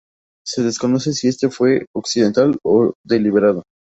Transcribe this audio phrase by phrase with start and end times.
[0.43, 3.61] Se desconoce si esto fue accidental o deliberado.